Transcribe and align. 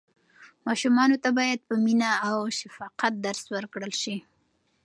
ماشومانو 0.67 1.15
ته 1.23 1.29
باید 1.37 1.59
په 1.67 1.73
مینه 1.83 2.11
او 2.29 2.37
شفقت 2.59 3.13
درس 3.25 3.43
ورکړل 3.55 3.91
سي. 4.03 4.15